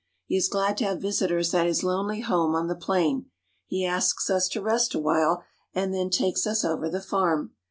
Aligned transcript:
He 0.25 0.35
is 0.35 0.47
glad 0.49 0.77
to 0.77 0.85
have 0.85 0.99
visitors 0.99 1.53
at 1.53 1.67
his 1.67 1.83
lonely 1.83 2.21
home 2.21 2.55
on 2.55 2.65
the 2.65 2.75
plain. 2.75 3.29
He 3.67 3.85
asks 3.85 4.31
us 4.31 4.47
to 4.47 4.59
rest 4.59 4.95
awhile, 4.95 5.43
and 5.75 5.93
then 5.93 6.09
takes 6.09 6.47
us 6.47 6.65
over 6.65 6.89
the 6.89 7.03
farm. 7.03 7.51